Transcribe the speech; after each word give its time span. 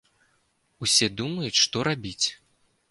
Усе 0.85 1.11
думаюць, 1.21 1.61
што 1.67 1.87
рабіць. 1.91 2.27